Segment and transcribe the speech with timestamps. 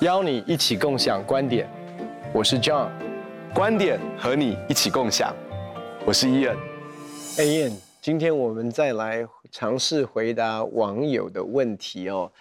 [0.00, 1.68] 邀你一起共享观点，
[2.32, 2.88] 我是 John，
[3.54, 5.36] 观点和你一起共享，
[6.06, 12.32] 我是 Ian，Ian，今天我们再来尝试回答网友的问题哦。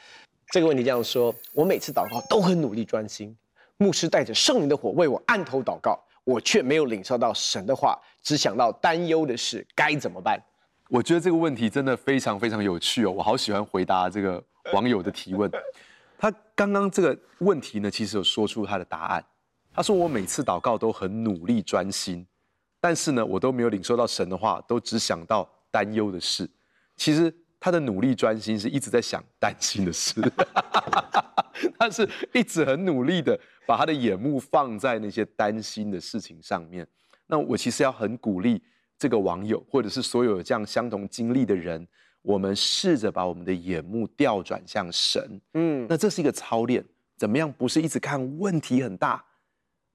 [0.52, 3.36] 这个问题这样说：我每次祷告都很努力专心，
[3.76, 10.42] 牧师带着圣灵的火为我按头祷告，我却没有领受到神的话，只想到担忧的事，该怎么办？
[10.90, 15.52] 我觉得这个问题真的非常非常有趣哦，我好喜欢回答这个网友的提问。
[16.18, 19.26] 他刚刚这个问题呢，其实有说出他的答案。
[19.76, 22.24] 他说：“我每次祷告都很努力专心，
[22.80, 26.48] 但是呢，我都没有领受到神的话，都只想到担忧的事。
[26.96, 30.22] 其实他的努力专心是一直在想担心的事，
[31.78, 36.88] 他是一直很努力的把他的眼目放在那些担心的事情上面。
[37.28, 38.62] 那我其实要很鼓励
[38.98, 41.88] 这个网友，或者是所有有这样相同经历的人。”
[42.24, 46.82] 我们试着把我们的眼目调转向神，嗯，那这是一个操练。
[47.18, 47.52] 怎么样？
[47.52, 49.22] 不是一直看问题很大，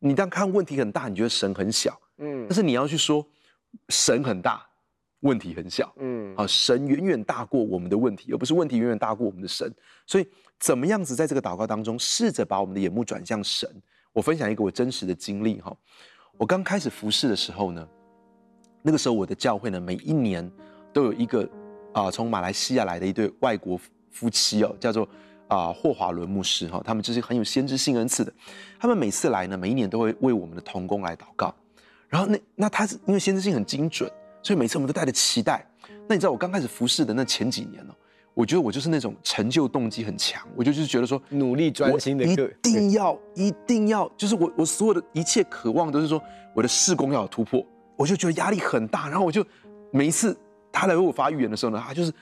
[0.00, 3.26] 你当看问题很大，你觉得神很小，嗯，但是你要去说
[3.88, 4.67] 神很大，
[5.20, 9.72] 问题很小，嗯，啊，神远远大过我们的问题，而不是问题远远大过我们的神。
[10.06, 10.26] 所以，
[10.58, 13.68] 怎么样子在这个祷告当中，试着把我们的眼目转向神？
[14.12, 15.76] 我分享一个我真实的经历哈，
[16.36, 17.88] 我刚开始服侍的时候呢，
[18.82, 20.50] 那个时候我的教会呢，每一年
[20.92, 21.48] 都有一个。
[21.94, 23.80] 啊，从马来西亚来的一对外国
[24.10, 25.08] 夫妻哦，叫做
[25.48, 28.32] 啊霍华伦牧师哈，他们就是很有先知性恩赐的。
[28.78, 31.52] 他们每次来呢，每一年都会为我们的童工来祷告。
[32.06, 34.08] 然后那那他是因为先知性很精准，
[34.42, 35.64] 所以每次我们都带着期待。
[36.08, 37.94] 那你知道我刚开始服侍的那前几年哦，
[38.34, 46.22] 我觉得我就是那种成就动机很强，我就就是觉得说努力专心的一定要一定要，就是我我所有的一切渴望都是说
[46.54, 47.64] 我的事工要有突破，
[47.96, 49.44] 我就觉得压力很大，然后我就
[49.90, 50.36] 每一次。
[50.70, 52.12] 他来为我发预言的时候呢，他就是，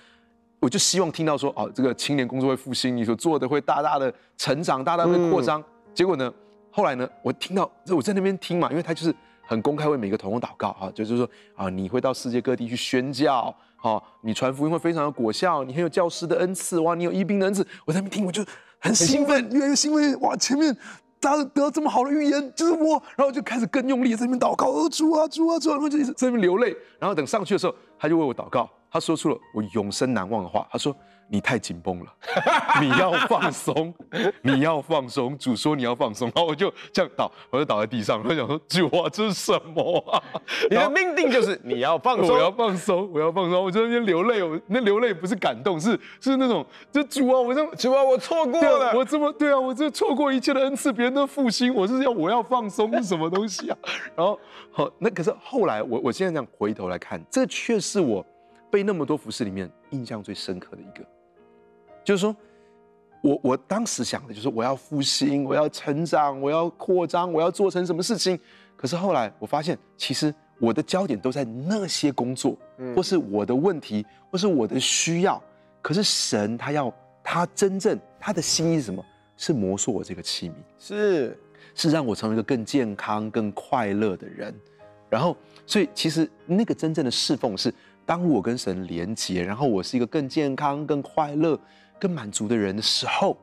[0.61, 5.61] 我就希望听到说，哦，这个青年工作会复兴，你所做的会大大的成长，大大的扩张。
[5.61, 6.33] 嗯、结果呢，
[6.71, 9.15] 后来呢，我听到，我在那边听嘛，因为他就是
[9.47, 17.67] 很公开为每个同工祷告啊，就是说啊，你会到世界各地去宣教，好，你传福音会非常有果效，你很有教师的恩赐，哇，你有医病的恩赐。
[17.85, 18.45] 我在那边听，我就
[18.79, 20.77] 很兴奋，越来越兴奋，哇，前面。
[21.19, 26.77] 大家得到这么好的预言，就是我，然后就开始更用力在那边祷告，哦，主啊，主啊，主啊，然后就一直在那边流泪。
[26.99, 30.95] 然后等上去的时候，他就为我祷告，他说出了我永生难忘的话，他说。
[31.29, 32.13] 你太紧绷了，
[32.81, 33.93] 你要放松，
[34.43, 35.37] 你要放松。
[35.39, 40.23] 主说你要放松，然后我就这样倒，我就倒在地上，我想说主啊，这是什么啊？
[40.71, 43.65] 你的命定就是你要放松，我要放松，我要放松。
[43.65, 53.77] 我在那边流泪，我那流泪不是感动，是是那种，这主啊，我这主啊，我错过了，我这么对啊，我这错过一切的恩赐，别人的复兴，我是要我要放松是什么东西啊？
[54.15, 54.39] 然后
[54.71, 58.25] 好，那可是后来我我现在这样回头来看，这却是我
[58.71, 61.05] 被那么多服饰里面印象最深刻的一个。
[62.07, 62.35] 就是说，
[63.21, 68.39] 我我当时想的就是我要复兴，我要成长，我要扩张，我要做成什么事情。
[68.77, 72.57] 可是后来我发现，其实我的焦点都在那些工作，
[72.95, 75.43] 或是我的问题，或是我的需要。
[75.83, 79.05] 可是神他要他真正他的心意是什么？
[79.37, 81.39] 是摩塑我这个器皿，是
[81.75, 84.55] 是让我成为一个更健康、更快乐的人。
[85.11, 87.75] 然后，所以其实那个真正的侍奉是，
[88.05, 91.59] 当我跟神连结，然后我是一个更健康、更快乐。
[91.99, 93.37] 更满足的人的时候，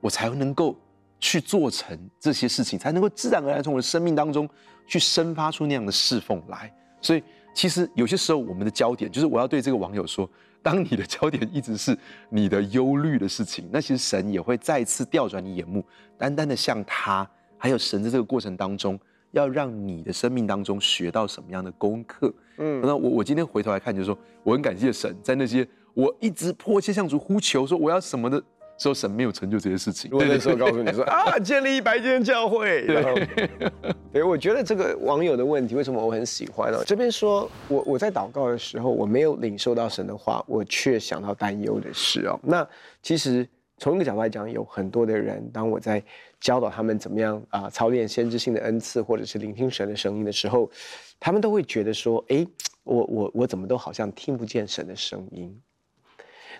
[0.00, 0.76] 我才能够
[1.18, 4.48] 去做成这些事情，才能够自然而然从我的生命当中
[4.86, 6.72] 去生发出那样的侍奉来。
[7.00, 7.22] 所以，
[7.54, 10.28] 其实有些时候我们的焦点，就是我要对这个网友说：
[10.62, 11.96] 当你的焦点一直是
[12.28, 15.84] 你的忧虑的事情，那其实神也会再次调转你眼目，
[16.18, 18.98] 单单的向他，还有神在这个过程当中，
[19.32, 22.32] 要让你的生命当中学到什么样的功课。
[22.58, 25.66] 嗯，那我我今天回头来看，就是说，我很感谢神在那些。
[25.96, 28.36] 我一直迫切向主呼求，说我要什么的
[28.76, 30.10] 时候，神没有成就这些事情。
[30.12, 32.84] 我那时候告诉你说 啊，建立一百间教会。
[32.84, 33.18] 然后，
[34.12, 36.78] 对，我觉得这个网友的问题，为什么我很喜欢呢？
[36.84, 42.38] 这边说我我在祷告的时候，我没有领受到神的话，我却想到担忧的事哦。
[42.42, 42.68] 那
[43.02, 43.48] 其实
[43.78, 46.04] 从一个角度来讲，有很多的人，当我在
[46.38, 50.70] 教导他们怎么样啊操练先知性的恩赐，或者是聆听神的声音的时候，
[51.18, 52.46] 他们都会觉得说，哎，
[52.84, 55.58] 我我我怎么都好像听不见神的声音。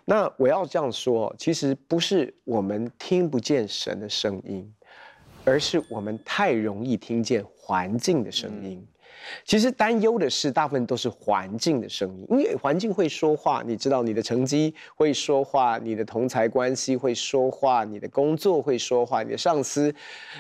[0.09, 4.73] 那我要这样说，其实不是我们听不见神的声音，
[5.45, 8.87] 而是我们太容易听见环境的声音。
[9.45, 13.65] 其实担忧的事，大部分都是环境的声音，因为环境会说话。
[13.67, 19.93] 你知道，你的成绩会说话，你的同才关系会说话，你的工作会说话，你的上司、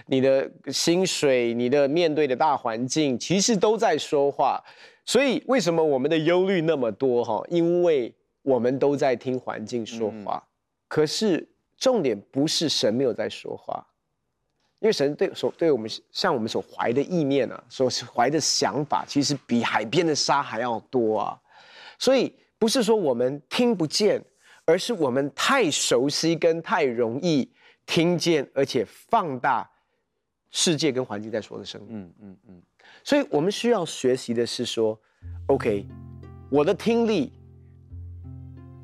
[0.06, 4.62] 你的薪水、你的面对的大环境，其实都在说话。
[5.04, 7.24] 所以为什么我们的忧虑那么多？
[7.24, 8.14] 哈，因为
[8.46, 10.46] 我们都在听环境说话，嗯、
[10.86, 11.44] 可是
[11.76, 13.84] 重点不是神没有在说话，
[14.78, 21.36] 因为神对所对我们像我们所怀的意念啊，所怀的想法，其实比海边的沙还要多啊。
[21.98, 24.22] 所以不是说我们听不见，
[24.64, 27.50] 而是我们太熟悉跟太容易
[27.84, 29.68] 听见，而且放大
[30.52, 31.88] 世界跟环境在说的声音。
[31.90, 32.62] 嗯嗯嗯。
[33.02, 34.96] 所以我们需要学习的是说
[35.48, 35.84] ，OK，
[36.48, 37.32] 我的听力。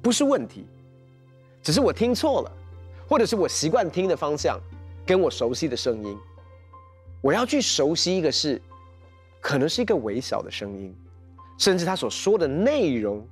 [0.02, 0.66] 不是问题，
[1.62, 2.52] 只是我听错了，
[3.08, 4.58] 或者是我习惯听的方向，
[5.06, 6.18] 跟我熟悉的声音，
[7.20, 8.60] 我要去熟悉一个是，
[9.40, 10.92] 可能是一个微小的声音，
[11.56, 13.24] 甚至他所说的内容，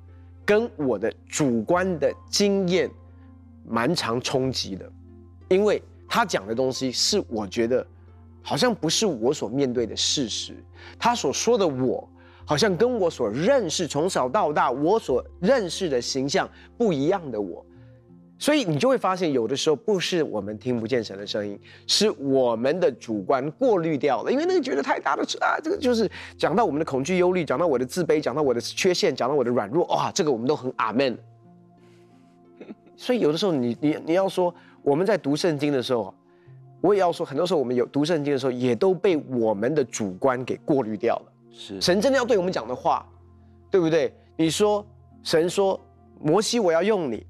[0.45, 2.89] 跟我的主观的经验
[3.67, 4.89] 蛮常冲击的，
[5.49, 7.85] 因为他讲的东西是我觉得
[8.41, 10.55] 好像不是我所面对的事实，
[10.97, 12.07] 他所说的我。
[12.45, 17.65] 好像跟我所认识从小到大我所认识的形象不一样的我，
[18.37, 31.17] 所以你就会发现，有的时候不是我们听不见神的声音，是我们的主观过滤掉了，因为那个觉得太大的啊，这个就是讲到我们的恐惧、忧虑，讲到我的自卑，讲到我的缺陷，讲到我的软弱，哇，这个我们都很阿门。
[32.97, 34.53] 所以有的时候你你你要说
[34.83, 36.13] 我们在读圣经的时候，
[36.81, 41.30] 我也要说，很多时候我们有读圣经的时候，也都被我们的主观给过滤掉了。
[41.51, 43.05] 是神真的要对我们讲的话，
[43.69, 44.13] 对不对？
[44.37, 44.85] 你说
[45.23, 45.79] 神说
[46.19, 47.25] 摩西我要用你，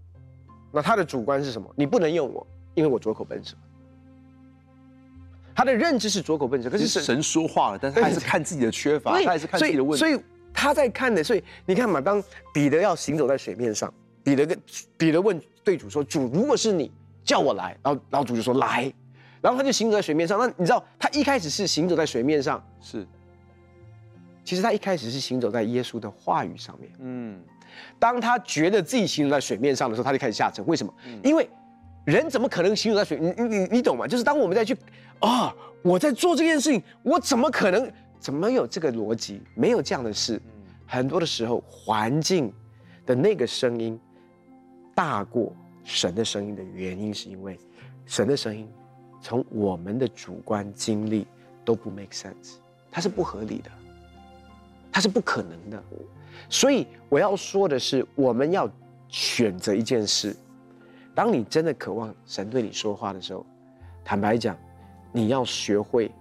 [0.72, 1.70] 那他的主观是什么？
[1.76, 3.56] 你不能用我，因为我拙口笨舌。
[5.54, 9.98] 他的认知是拙口笨舌，可是神，神说话了，但是他还是看自己的缺乏，他还是看自己的问题。
[9.98, 10.18] 所以
[10.54, 13.94] 他在看的，所以你看嘛，当彼得要行走在水面上，
[14.24, 14.58] 彼得跟
[14.98, 16.90] 彼得问对主说：“主，如果是你
[17.24, 18.92] 叫我来，然后然后主就说来，
[19.42, 20.40] 然后他就行走在水面上。
[20.40, 23.06] 那你知道他一开始是行走在水面上，是。
[24.44, 26.92] 其实他一开始是行走在耶稣的话语上面。
[27.00, 27.40] 嗯，
[28.00, 30.66] 当他觉得自己行走在水面上的时候，他就开始下沉。
[30.66, 30.94] 为什么？
[31.06, 31.50] 嗯、因为
[32.06, 33.20] 人怎么可能行走在水？
[33.20, 34.08] 你你你懂吗？
[34.08, 34.74] 就是当我们再去
[35.20, 35.54] 啊、哦，
[35.84, 37.92] 我在做这件事情，我怎么可能？
[38.20, 39.42] 怎么有这个逻辑？
[39.56, 40.40] 没有这样的事。
[40.46, 40.52] 嗯、
[40.86, 42.54] 很多的时候，环境
[43.06, 44.00] 的那个声音
[44.94, 47.58] 大过神的声音的原因，是因为
[48.06, 48.70] 神的声音
[49.22, 51.26] 从我们的主观经历
[51.66, 52.58] 都不 make sense，
[52.92, 53.72] 它是不合理的。
[54.92, 55.82] 它是不可能的，
[56.50, 58.70] 所以我要说的是，我们要
[59.08, 60.36] 选择一件事。
[61.16, 63.46] 当你真的渴望神对你说话的时候，
[64.04, 64.58] 坦白讲，
[65.12, 66.12] 你要学会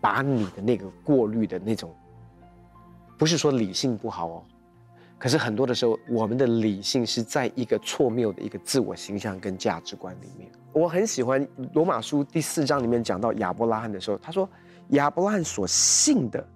[0.00, 1.94] 把你的那个过滤的那种，
[3.18, 4.42] 不是说理性不好哦，
[5.18, 10.50] 可是很多的时候，我们的理性是在一个错谬的一个自我形象跟价值观里面。
[10.72, 14.48] 我很喜欢罗马书第四章里面讲到亚伯拉罕的时候，他说
[14.88, 16.46] 亚伯拉罕所信的。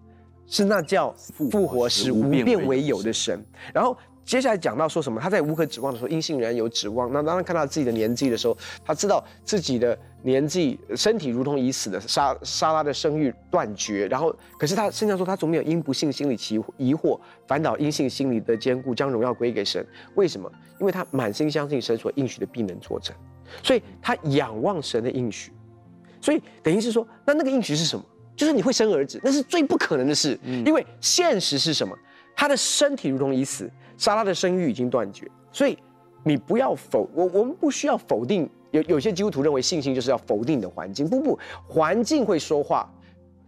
[0.48, 5.20] 是那叫复活时无变为有的神，然后接下来讲到说什么？
[5.20, 7.12] 他在无可指望的时候，因信仍然有指望。
[7.12, 14.06] 那当他看到自己的年纪的时候，他知道自己的年纪，身体如同已死的，沙沙拉的生育断绝。
[14.08, 19.86] 然后，可是他圣经说，他总没有因不信心里起疑惑，反倒因信心里的坚固，将荣耀归给神。
[20.14, 20.50] 为什么？
[20.80, 23.14] 因为他满心相信神所应许的必能做成，
[23.62, 25.52] 所以他仰望神的应许。
[26.20, 28.04] 所以等于是说，那那个应许是什么？
[28.38, 31.98] 就是你会生儿子，那是最不可能的事，嗯、因为现实是什么？
[32.36, 35.76] 他的身体如同已死，莎拉的生育已经断绝，所以
[36.22, 38.48] 你不要否我，我们不需要否定。
[38.70, 42.88] 有有些基督徒认为信心就是要否定你的环境，不不，环境会说话。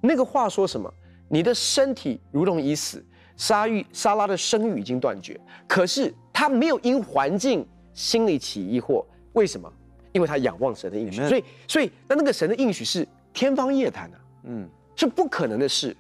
[0.01, 0.93] 那个话说什么？
[1.29, 3.05] 你的身体如同已死，
[3.37, 9.05] 沙玉沙拉的生育已经断绝，可是他没有因环境心里起疑惑，
[9.35, 9.73] 为什么？
[10.11, 14.69] 因为他仰望神的应许，所以所以那那个神的应许是天方夜谭的，嗯。
[15.01, 15.97] 是不可能的事，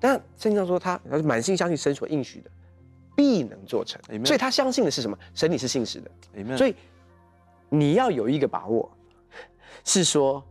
[0.00, 2.50] 但圣经上说他他是满心相信神所应许的，
[3.14, 4.00] 必能做成。
[4.24, 5.18] 所以他相信的是什么？
[5.34, 6.56] 神你是信实的。
[6.56, 6.74] 所以
[7.68, 8.90] 你要有一个把握，
[9.84, 10.42] 是说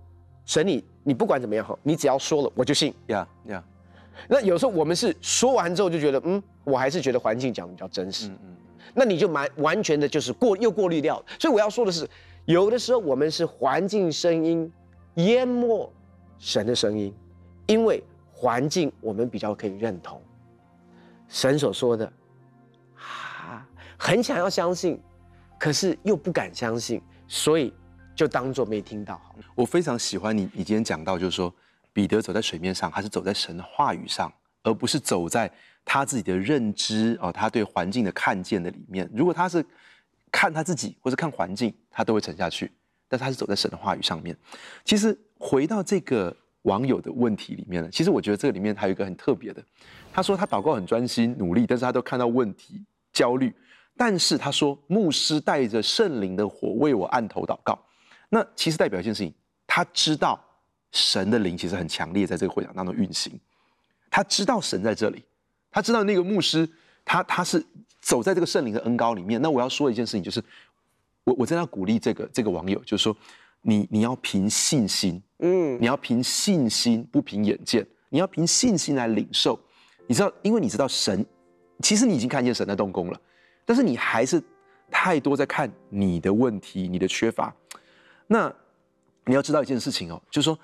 [0.45, 2.93] 神你你不管怎么样哈，你只要说了我就信。
[3.07, 3.63] 呀呀。
[4.27, 8.27] 那有时候我们是说完之后就觉得嗯，我还是觉得环境讲的比较真实。
[8.27, 8.55] 嗯嗯。
[8.93, 11.25] 那你就蛮完全的就是过又过滤掉了。
[11.39, 12.07] 所以我要说的是，
[12.45, 14.71] 有的时候我们是环境声音
[15.15, 15.91] 淹没
[16.37, 17.11] 神的声音。
[17.67, 20.21] 因为环境，我们比较可以认同
[21.27, 22.11] 神所说的，
[22.95, 24.97] 啊，很想要相信，
[25.59, 27.73] 可是又不敢相信，所以
[28.15, 29.19] 就当做没听到。
[29.53, 31.53] 我非常喜欢你，你今天讲到，就是说
[31.91, 34.31] 彼得走在水面上，他是走在神的话语上，
[34.63, 35.51] 而不是走在
[35.83, 39.09] 他自己的认知哦，他对环境的看见的里面。
[39.13, 39.65] 如果他是
[40.31, 42.71] 看他自己或是看环境，他都会沉下去。
[43.09, 44.37] 但他是走在神的话语上面。
[44.85, 46.33] 其实回到这个。
[46.67, 49.63] 网友的问题里面呢，其实我觉得这个里面还有一个很特别的。
[50.11, 52.83] 他说他祷告很专心努力，但是他都看到问题
[53.13, 53.53] 焦虑。
[53.95, 57.77] 但是他说牧师带着圣灵的火为我按头祷告，
[58.29, 59.33] 那其实代表一件事情，
[59.65, 60.39] 他知道
[60.91, 63.39] 神的灵其实很强烈，在这个会场当中运行。
[64.11, 65.23] 他知道神在这里，
[65.71, 66.69] 他知道那个牧师
[67.03, 67.65] 他他是
[68.01, 69.41] 走在这个圣灵的恩膏里面。
[69.41, 70.43] 那我要说一件事情就是，
[71.23, 73.15] 我我真的要鼓励这个这个网友，就是说
[73.61, 79.59] 你你要凭信心，嗯，你要凭信心，不凭眼见，你要凭信心来领受。
[80.07, 81.25] 你知道，因为你知道神，
[81.81, 83.21] 其实你已经看见神在动工了。
[83.65, 84.41] 但是你还是
[84.89, 87.53] 太多在看你的问题，你的缺乏。
[88.25, 88.53] 那
[89.25, 90.57] 你要知道一件事情哦，就是说，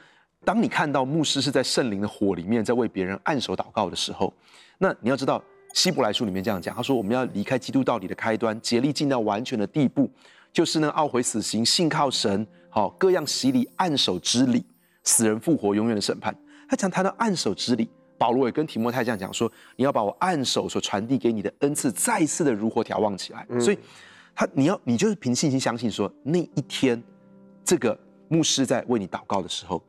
[0.45, 4.33] 当你看到牧师是在圣灵的火里面在为别人按手祷告的时候，
[4.77, 10.09] 那你要知道希伯来书里面这样讲，他说我们要离开基督道理的开端，竭力进到完全的地步，
[10.53, 14.63] 就是呢懊悔死刑，信靠神，好各样洗礼按手之礼，
[15.03, 16.33] 死人复活，永远的审判。
[16.69, 17.89] 他讲谈到按手之礼。
[18.15, 23.45] 保罗也跟提摩太这样讲说：“你要把我按手所传递给你的恩赐再一次的如火调望起来。
[23.49, 23.77] 嗯”所以，
[24.33, 27.01] 他你要你就是凭信心相信说，那一天
[27.65, 29.83] 这个牧师在为你祷告的时候，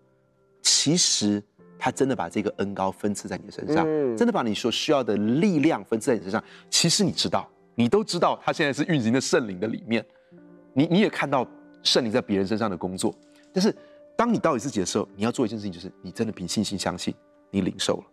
[0.62, 1.40] 其实
[1.78, 6.42] 他真的把这个恩高分赐在你的身上，嗯、真的把你所需要的力量分赐在你身上。
[6.68, 10.04] 其实你知道，你都知道，他现在是运行在圣灵的里面，
[10.74, 11.46] 你你也看到
[11.82, 13.14] 圣灵在别人身上的工作。
[13.52, 13.74] 但是，
[14.16, 17.14] 当你到你自己的时候，你要做一件事情，就是你真的凭信心相信，
[17.50, 18.04] 你领受了。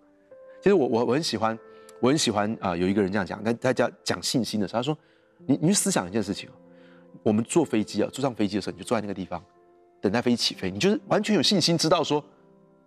[0.62, 1.58] 其实我我我很喜欢，
[2.00, 4.98] 我很喜欢啊、有一个人这样讲，他他家讲信心的时候，他说
[5.48, 6.50] ：“你你去思想一件事情，
[7.24, 9.44] 我们坐飞机啊，坐上飞机的时候，你就坐在那个地方，
[10.00, 12.24] 等待飞机起飞，你就是完全有信心，知道说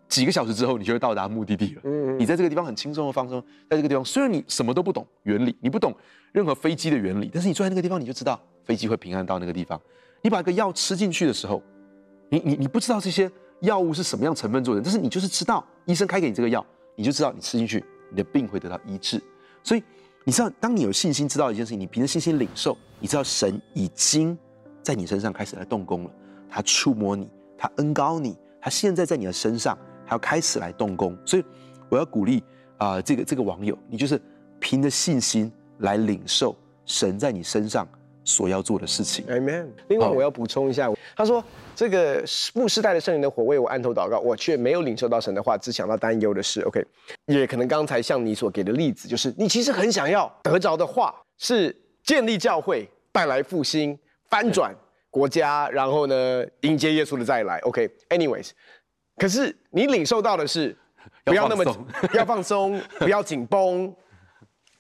[0.09, 1.83] 几个小时之后你就会到达目的地了。
[1.85, 5.95] 嗯，你在这个地方很轻松的放松，在这个地方虽然你什么都不懂原理，你不懂
[6.33, 9.81] 任何飞机的原理，但是你坐在那个地方，你就知道飞机会平安到那个地方。
[10.23, 11.63] 你把一个药吃进去的时候，
[12.29, 13.31] 你你你不知道这些
[13.61, 16.65] 药物是什么样成分做的，但是你就是知道医生开给你这个药。”
[16.97, 19.21] 你就知道你吃进去，你的病会得到医治。
[19.65, 19.83] 所以
[20.23, 24.39] 你知道，当你有信心知道一件事情，你凭着信心领受，你知道神已经
[24.81, 26.11] 在你身上开始来动工了。
[26.49, 31.17] 他触摸你，他恩高你，他现在在你的身上，他要开始来动工。
[31.25, 31.45] 所以
[31.89, 32.43] 我要鼓励
[32.79, 34.21] 啊、呃，这个这个网友，你就是
[34.59, 37.89] 凭着信心来领受神在你身上
[38.25, 39.27] 所要做的事情。
[39.27, 39.69] Amen。
[39.89, 41.43] 另外，我要补充一下，他说。
[41.77, 42.23] 这个
[42.55, 46.61] 牧师带着圣灵的火为我按头祷告，我却没有领受到神的话，只想到担忧的事。
[46.61, 46.81] OK，
[47.27, 53.99] 也可能刚才像你所给的例子，就是你其实很想要得着的话是建立教会、带来复兴、
[54.31, 54.73] 翻转
[55.11, 57.59] 国家，然后呢迎接耶稣的再来。
[57.63, 58.51] OK，Anyways，okay?
[59.17, 60.77] 可是你领受到的是
[61.25, 63.95] 不要那么不 要放松，不要紧绷。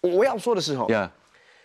[0.00, 1.11] 我要说的是哦.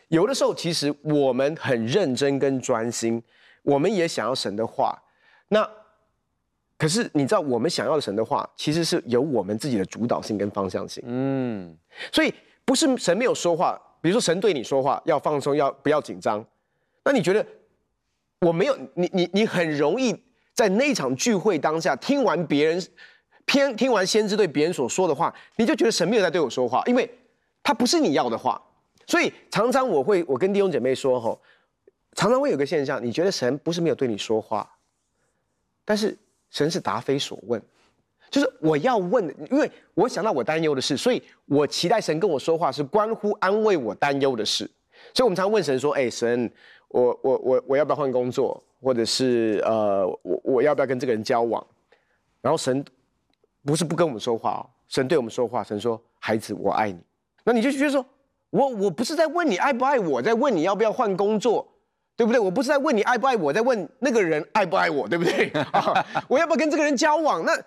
[0.08, 3.22] 有的时候其实我们很认真跟专心，
[3.64, 4.98] 我们也想要神的话。
[5.50, 5.68] 那，
[6.78, 11.04] 可是你知道，我们想要的神的话，其实是有我们自己的主导性跟方向性。
[11.06, 11.78] 嗯，
[12.12, 12.34] 所以
[12.66, 16.44] 不是神没有说话，比如说神对你说话，要放松，要不要紧张？
[17.04, 17.46] 那你觉得
[18.42, 20.16] 我没有你你你很容易
[20.60, 22.86] 在那场聚会当下听完别人
[23.46, 27.10] 偏听完先知对别人所说的话，你就觉得神没有在对我说话，因为
[27.63, 28.62] 他不是你要的话。
[29.08, 31.42] 所以常常我会我跟弟兄姐妹说吼，
[32.13, 34.70] 常常会有个现象，你觉得神不是没有对你说话。
[35.86, 36.18] 但是
[36.50, 37.62] 神是答非所问，
[38.30, 44.70] 就是我要问，因为我想到我担忧的事，所以我期待神跟我说话是关乎安慰我担忧的事。
[45.13, 46.51] 所以我们常问神说：“哎，神，
[46.89, 48.62] 我我我我要不要换工作？
[48.81, 51.65] 或者是呃，我我要不要跟这个人交往？”
[52.41, 52.83] 然后神
[53.65, 57.00] 不是不跟我们说话哦，神对我们说话，神说：“孩子，我爱你。”
[57.43, 58.05] 那你就觉得说，
[58.50, 61.67] 我我不是在问你爱不爱我，在问你要不要换工作。
[62.19, 62.38] 对不对？
[62.38, 65.48] 我不是在问你爱不爱我，在问那个人爱不爱我，对不对？
[65.71, 67.45] 啊，我要不要跟这个人交往？
[67.45, 67.57] 那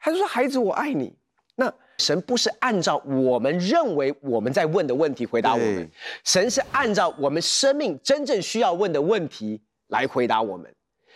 [0.00, 1.14] 他就说孩子，我爱你。
[1.54, 5.88] 那神不是按照我们认为我们在问的问题回答我们，
[6.24, 9.62] 神是按照我们生命真正需要问的问题
[9.92, 10.68] 来回答我们。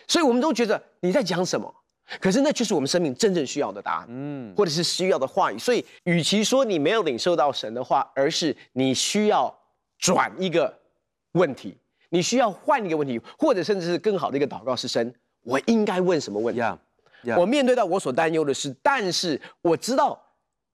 [0.07, 1.71] 所以我们都觉得你在讲什么？
[2.21, 5.59] 可是那就是我们生命真正需要的答案，嗯，或者是需要的话语。
[5.59, 9.53] 所以，与其说你没有领受到神的话，而是你需要
[9.99, 10.73] 转一个
[11.33, 11.77] 问题。
[12.09, 16.77] 你需要换一个问题，或者甚至是更好的一个祷告是神，我应该问什么问题？Yeah,
[17.25, 17.37] yeah.
[17.37, 20.17] 我面对到我所担忧的事，但是我知道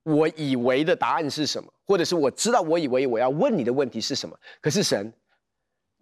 [0.03, 4.37] 我以为的答案是什么，或者是我知道我以为我要问你的问题是什么。
[4.61, 5.11] 可是神，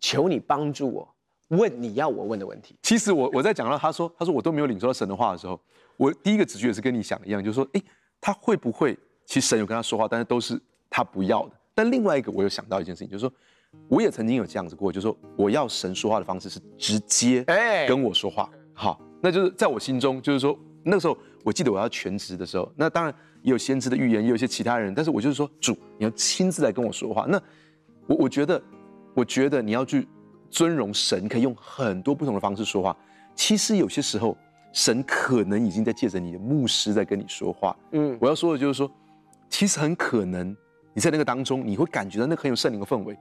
[0.01, 1.15] 求你帮助我
[1.51, 2.75] 问你要我问的问题。
[2.81, 5.57] 其实我我在讲到他说他说我都没有领受到神的话的时候，
[5.95, 7.83] 我第一个直觉也是跟你想一样，就是说，诶，
[8.19, 11.51] 他会不会其实神有跟他说话，但是都是他不要的。
[11.73, 13.31] 但另外一个我有想到一件事情，就是说。
[13.87, 17.41] 我也曾经有这样子过，就是说我要神说话的方式是直接
[17.87, 27.25] 跟我说话，好，那就是在我心中，就是说那个时候我记得我要全职的时候，那当然也有先知的预言，也有一些其他人，但是我就是说，主，你要亲自来跟我说话。
[27.29, 27.41] 那
[28.07, 28.61] 我我觉得，
[29.13, 30.05] 我觉得你要去
[30.51, 32.95] 尊荣神，可以用很多不同的方式说话。
[33.33, 34.37] 其实有些时候，
[34.73, 37.75] 神可能已经在借着你的牧师在跟你说话。
[37.91, 38.91] 嗯，我要说的就是说，
[39.49, 40.55] 其实很可能
[40.93, 43.17] 你在那个当中，你会感觉到那个很有圣灵的氛围。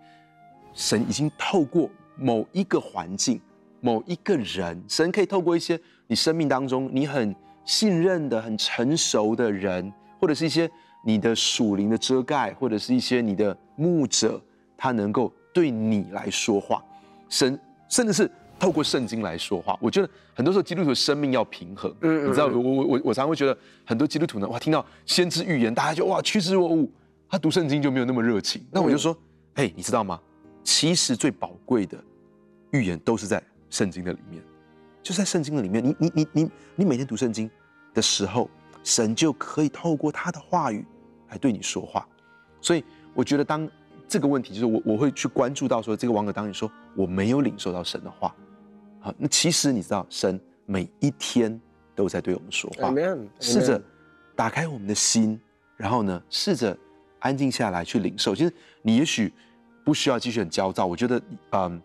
[0.75, 3.41] 神已经透过某一个环境、
[3.81, 7.35] 某一个人，神可以透过一些你生命当中你很
[7.65, 10.71] 信任的、很成熟的人，或者是一些
[11.05, 14.41] 你的属灵的遮盖，或者是一些你的牧者，
[14.77, 16.85] 他能够对你来说话。
[17.31, 17.59] 神
[17.89, 19.79] 甚至是透过圣经来说话。
[19.81, 21.91] 我觉得很多时候基督徒的生命要平衡。
[22.03, 23.57] 嗯，你知道，我我我我常常会觉得
[23.87, 26.87] 很多基督徒呢，哇，听到先知预言，大家就哇趋之若鹜，
[27.29, 28.63] 他读圣经就没有那么热情。
[28.71, 29.17] 那我就说，
[29.55, 30.21] 嘿、嗯，你知道吗？
[30.63, 31.97] 其实最宝贵的
[32.73, 34.43] 预言都是在圣经的里面，
[35.03, 35.83] 就在圣经的里面。
[35.83, 37.51] 你你你你你每天读圣经
[37.95, 38.51] 的时候，
[38.85, 40.85] 神就可以透过他的话语
[41.31, 42.07] 来对你说话。
[42.61, 42.85] 所以
[43.15, 43.67] 我觉得，当
[44.11, 48.35] 这个问题就是我我会去关注到说，这个网友当你说我没有领受到神的话，
[49.01, 51.59] 好，那其实你知道，神每一天
[51.95, 52.93] 都在对我们说话。
[53.39, 53.81] 试着
[54.35, 55.41] 打开我们的心，
[55.77, 56.77] 然后呢，试着
[57.21, 58.35] 安静下来去领受。
[58.35, 58.53] 其实
[58.83, 59.33] 你也许。
[59.83, 61.21] 不需要继续很焦躁，我觉得，
[61.53, 61.81] 嗯，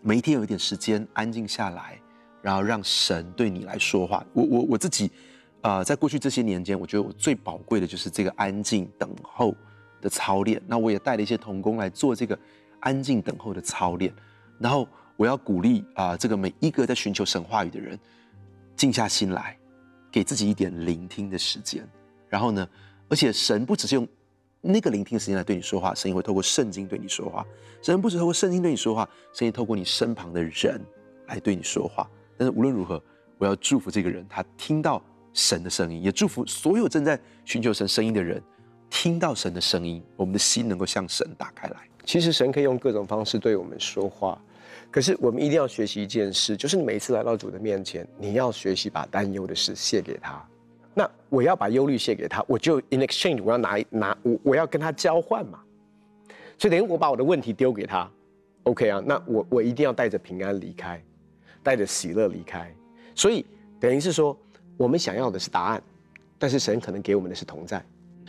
[0.00, 2.00] 每一天有一点时间安静下来，
[2.40, 4.24] 然后让神对你来说话。
[4.32, 5.10] 我我我自己，
[5.60, 9.54] 啊、呃，在过去这些年间，我觉得我最宝贵的就是这个安静等候
[10.02, 10.60] 的操练。
[10.66, 12.38] 那我也带了一些童工来做这个
[12.80, 14.12] 安静等候的操练。
[14.58, 17.98] 然后我要鼓励啊、这个每一个在寻求神话语的人，
[18.76, 19.56] 静下心来，
[20.10, 21.88] 给自己一点聆听的时间。
[22.28, 22.68] 然后呢，
[23.08, 24.06] 而且神不只是用。
[24.64, 27.44] 那个聆听时间来对你说话，神也会透过圣经对你说话。
[27.82, 30.80] 神不只透过圣经对你说话，神也透过你身旁的人
[31.26, 32.08] 来对你说话。
[32.38, 33.02] 但是无论如何，
[33.38, 38.40] 我要祝福这个人，他听到神的声音，也祝福所有正在寻求神声音的人，
[38.94, 41.76] 听到神的声音，我们的心能够向神打开来。
[42.04, 44.38] 其实神可以用各种方式对我们说话，
[44.90, 50.46] 可是我们一定要学习一件事，就是你每一次来到主的面前，你要学习把担忧的事卸给他。
[50.92, 55.58] 那我要把忧虑卸给他，我就 in exchange 我要拿拿我我要跟他交换嘛，
[56.58, 58.08] 所以等于我把我的问题丢给他
[58.64, 59.02] ，OK 啊？
[59.04, 61.02] 那我我一定要带着平安离开，
[61.62, 62.70] 带着喜乐离开，
[63.14, 63.44] 所以
[63.80, 64.38] 等于是说
[64.76, 65.82] 我们想要的是答案，
[66.38, 67.82] 但是神可能给我们的是同在，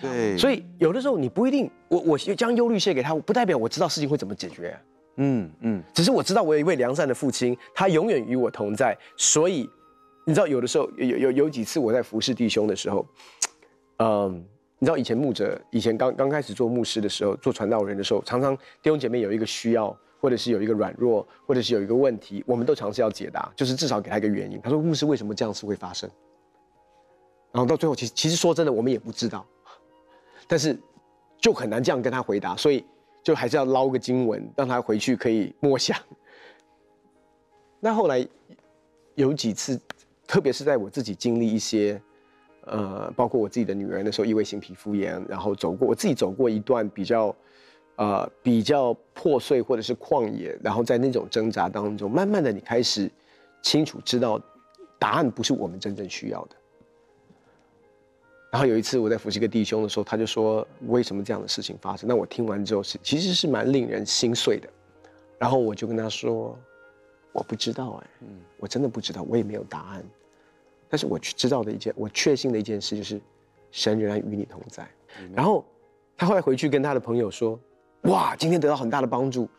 [0.03, 4.81] 对，所以有的时候你不一定，我我将忧虑卸给他，不代表我知道事情会怎么解决啊，
[5.17, 9.69] 嗯嗯，只是我知道我有一位良善的父亲，他永远与我同在，所以。
[10.25, 13.05] 你知道有的时候有有有几次我在服侍弟兄的时候，
[13.99, 14.41] 嗯，
[14.79, 24.61] 你知道以前牧者以前刚刚开始做牧师的时候，做传道人的时候，常常弟兄姐妹有一个需要，或者是有一个软弱，或者是有一个问题，我们都尝试要解答，就是至少给他一个原因。
[24.63, 26.09] 他说牧师为什么这样子会发生？
[27.51, 29.45] 然后到最后其实其实说真的我们也不知道，
[30.47, 30.77] 但是
[31.37, 32.85] 就很难这样跟他回答，所以
[33.23, 35.97] 就还是要捞个经文让他回去可以默想。
[37.79, 38.27] 那后来
[39.15, 39.79] 有几次。
[40.25, 42.01] 特别是在我自己经历一些，
[42.61, 47.35] 呃，包括我自己的女儿那时候异位性皮肤炎，然后走过我自己走过一段比较，
[47.97, 53.11] 呃，比较破碎或者是旷野，然后在那种挣扎当中，慢慢的你开始
[53.61, 54.41] 清楚知道，
[54.97, 56.55] 答案不是我们真正需要的。
[58.53, 62.07] 然后有一次我在服侍一个弟兄的时候，他就说为什么这样的事情发生？
[62.07, 64.69] 那我听完之后是其实是蛮令人心碎的，
[65.39, 66.55] 然后我就跟他说，
[67.31, 68.27] 我不知道哎，嗯，
[68.59, 70.05] 我真的不知道，我也没有答案。
[70.87, 73.19] 但是我知道的一件，我确信的一件事就是，
[73.71, 74.87] 神仍然与你同在。
[75.33, 75.65] 然后
[76.15, 77.59] 他后来回去跟他的朋友说
[78.05, 79.49] ：“哇，今天得到很大的帮助。”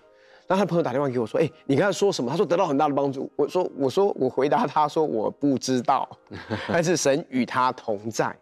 [0.46, 6.09] 然后他的朋友打电话给我说：“哎，你刚才说什么？”他说：“得到很大的帮助。”我说：“我说我回答他说我不知道，
[6.70, 8.33] 但是神与他同在。”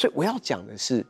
[0.00, 1.04] 所以我要讲的是，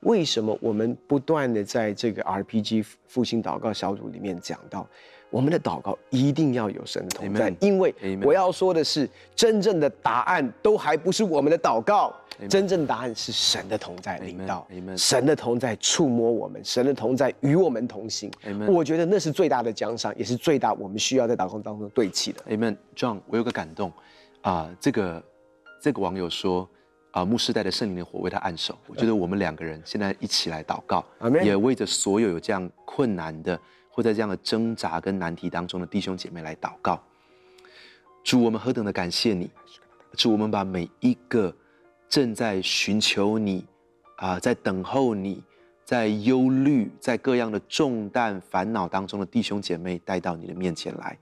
[0.00, 4.86] 为什么我们不断的在这个 RPG 复兴祷告小组里面讲到。
[5.28, 12.48] 我们的祷告一定要有神的同在因为我要说的是，真正的答案都还不是我们的祷告，Amen.
[12.48, 14.96] 真正的答案是神的同在领导，Amen.
[14.96, 18.30] 神的同在触摸我们，神的同在与我们同行。
[18.44, 18.70] Amen.
[18.70, 22.40] 我觉得那是最大的奖赏，也是最大我们需要在祷告当中对齐的。
[22.48, 23.92] Amen，John，我有个感动
[24.42, 25.22] 啊，这个
[25.82, 26.66] 这个网友说
[27.16, 31.02] 啊，牧师带着圣灵的火为他按手，我觉得我们两个人现在一起来祷告.
[31.42, 33.58] 也为着所有有这样困难的。
[33.88, 37.02] 或在这样的挣扎跟难题当中的弟兄姐妹来祷告，
[38.22, 39.50] 主，我们何等的感谢你，
[40.12, 41.50] 主，我们把每一个
[42.06, 43.64] 正在寻求你
[44.16, 45.42] 啊，在等候你，
[45.82, 51.18] 在忧虑，在各样的重担烦恼当中的弟兄姐妹带到你的面前来。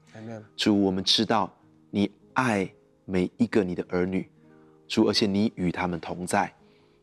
[0.57, 1.49] 主，我们知道
[1.93, 2.69] 你爱
[3.05, 4.29] 每一个你的儿女，
[4.87, 6.53] 主，而且你与他们同在，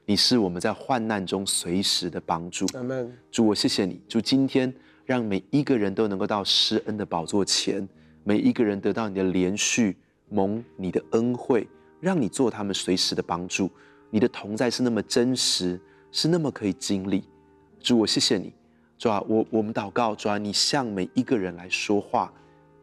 [0.05, 2.65] 你是我们在患难中随时的帮助。
[3.31, 4.73] 主，我谢谢你，主，今天
[5.05, 7.87] 让每一个人都能够到施恩的宝座前，
[8.23, 9.97] 每一个人得到你的连续，
[10.29, 11.67] 蒙你的恩惠，
[11.99, 13.69] 让你做他们随时的帮助。
[14.09, 15.79] 你的同在是那么真实，
[16.11, 17.23] 是那么可以经历。
[17.79, 18.53] 主，我谢谢你，
[18.97, 22.31] 主啊，我我们祷告，主啊，你向每一个人来说话，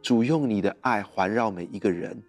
[0.03, 2.21] 主用你的爱环绕每一个人，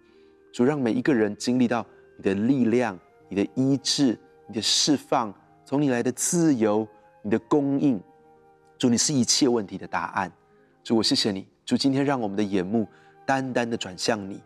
[0.52, 1.84] 主让每一个人经历到
[2.20, 2.98] 你的力量、
[3.30, 5.32] 你的医治、你的释放，
[5.64, 6.86] 从你来的自由、
[7.22, 7.98] 你的供应。
[8.76, 10.30] 主，你是一切问题的答案。
[10.84, 12.86] 主，我谢谢你，主，今天让我们的眼目
[13.24, 14.38] 单单的转向你，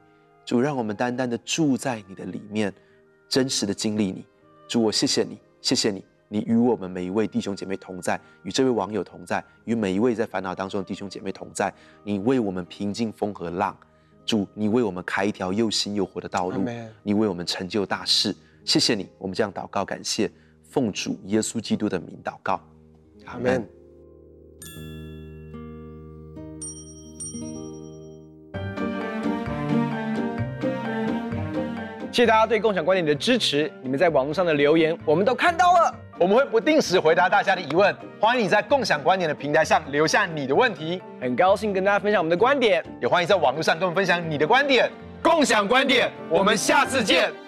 [0.44, 2.72] 主，让我们单单的住在你的里面，
[3.28, 4.24] 真实的经历你。
[4.68, 6.04] 主，我谢谢你，谢谢你。
[6.28, 11.74] 你与我们每一位弟兄姐妹同在，与这位网友同在，与每一位在烦恼当中的弟兄姐妹同在。
[12.04, 13.76] 你为我们平静风和浪，
[14.24, 16.64] 主，你为我们开一条又新又活的道路.
[17.02, 18.34] 你为我们成就大事。
[18.64, 20.30] 谢谢你，我们这样祷告感谢，
[20.70, 22.60] 奉主耶稣基督的名祷告，
[23.26, 23.66] 阿门。
[32.10, 44.88] 谢谢大家对共享观点的支持，你们在网络上的留言我们都看到了，我们会不定时回答大家的疑问，欢迎你在共享观点的平台上留下你的问题，很高兴跟大家分享我们的观点，也欢迎在网络上跟我们分享你的观点，
[45.20, 47.43] 共享观点，我们下次见。